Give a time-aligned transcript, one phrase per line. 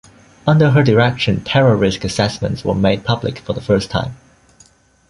[0.47, 4.15] Under her direction, terror risk assessments were made public for the first time.